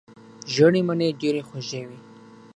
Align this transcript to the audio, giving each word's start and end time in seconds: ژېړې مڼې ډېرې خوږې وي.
ژېړې 0.53 0.81
مڼې 0.87 1.09
ډېرې 1.21 1.41
خوږې 1.47 1.81
وي. 1.87 1.99